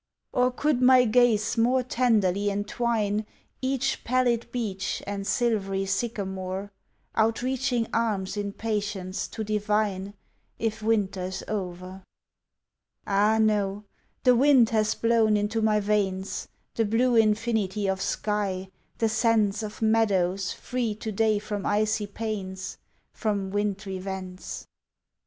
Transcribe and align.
Or 0.33 0.49
could 0.49 0.81
my 0.81 1.05
gaze 1.05 1.59
more 1.59 1.83
tenderly 1.83 2.49
entwine 2.49 3.23
Each 3.61 4.03
pallid 4.03 4.51
beech 4.51 5.03
and 5.05 5.27
silvery 5.27 5.85
sycamore 5.85 6.71
Outreaching 7.13 7.85
arms 7.93 8.35
in 8.35 8.51
patience 8.53 9.27
to 9.27 9.43
divine 9.43 10.15
If 10.57 10.81
winter's 10.81 11.43
o'er? 11.47 12.01
Ah 13.05 13.37
no, 13.37 13.83
the 14.23 14.35
wind 14.35 14.71
has 14.71 14.95
blown 14.95 15.37
into 15.37 15.61
my 15.61 15.79
veins 15.79 16.47
The 16.73 16.85
blue 16.85 17.15
infinity 17.15 17.87
of 17.87 18.01
sky, 18.01 18.69
the 18.97 19.07
sense 19.07 19.61
Of 19.61 19.83
meadows 19.83 20.51
free 20.51 20.95
to 20.95 21.11
day 21.11 21.37
from 21.37 21.63
icy 21.63 22.07
pains 22.07 22.79
From 23.13 23.51
wintry 23.51 23.99
vents. 23.99 24.65